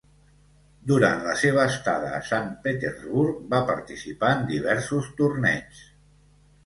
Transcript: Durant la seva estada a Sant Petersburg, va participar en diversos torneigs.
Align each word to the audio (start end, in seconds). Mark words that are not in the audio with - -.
Durant 0.91 1.19
la 1.25 1.35
seva 1.41 1.65
estada 1.73 2.09
a 2.19 2.23
Sant 2.29 2.49
Petersburg, 2.65 3.45
va 3.55 3.61
participar 3.71 4.35
en 4.39 4.43
diversos 4.53 5.13
torneigs. 5.21 5.85